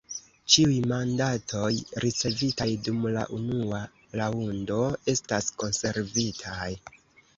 Ĉiuj 0.51 0.77
mandatoj 0.91 1.69
ricevitaj 2.05 2.67
dum 2.87 3.05
la 3.17 3.27
unua 3.41 3.83
raŭndo 4.21 4.81
estas 5.15 5.53
konservitaj. 5.65 6.73